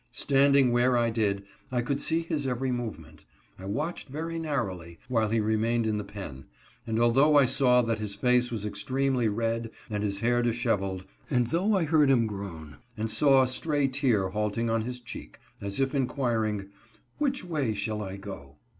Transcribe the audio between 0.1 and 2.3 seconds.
Standing where I did, I could see